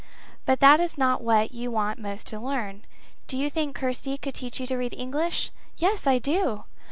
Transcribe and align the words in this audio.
"But 0.47 0.61
that 0.61 0.79
is 0.79 0.97
not 0.97 1.21
what 1.21 1.51
you 1.51 1.69
want 1.69 1.99
most 1.99 2.25
to 2.29 2.39
learn. 2.39 2.85
Do 3.27 3.37
you 3.37 3.51
think 3.51 3.75
Kirsty 3.75 4.17
could 4.17 4.33
teach 4.33 4.59
you 4.59 4.65
to 4.65 4.77
read 4.77 4.95
English?" 4.97 5.51
"Yes, 5.77 6.07
I 6.07 6.17
do." 6.17 6.63